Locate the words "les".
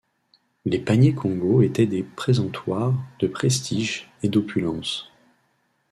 0.65-0.79